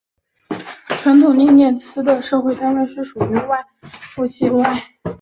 [0.97, 3.37] 传统涅涅茨人的社会单位是属于
[3.83, 4.89] 父系外婚氏族。